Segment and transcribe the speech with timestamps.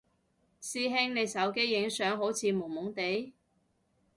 [0.59, 3.33] 師兄你手機影相好似朦朦哋？